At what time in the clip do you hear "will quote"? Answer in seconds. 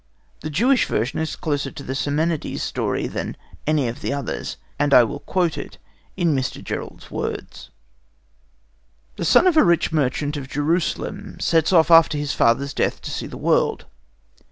5.03-5.59